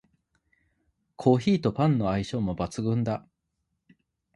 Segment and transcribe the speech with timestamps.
[1.15, 3.27] コーヒーとパンの相性も抜群だ